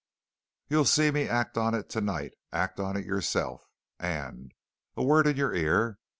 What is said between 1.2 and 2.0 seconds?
act on it